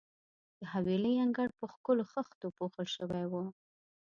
د 0.59 0.61
حویلۍ 0.73 1.15
انګړ 1.25 1.47
په 1.59 1.65
ښکلو 1.73 2.03
خښتو 2.11 2.47
پوښل 2.57 2.87
شوی 2.95 3.25
وو. 3.31 3.43